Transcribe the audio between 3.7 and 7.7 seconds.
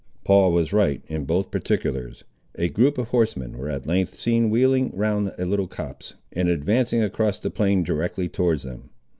length seen wheeling round a little copse, and advancing across the